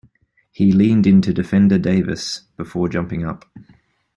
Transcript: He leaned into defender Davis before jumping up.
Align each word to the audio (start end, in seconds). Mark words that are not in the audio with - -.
He 0.51 0.71
leaned 0.71 1.05
into 1.05 1.31
defender 1.31 1.77
Davis 1.77 2.39
before 2.57 2.89
jumping 2.89 3.23
up. 3.23 3.45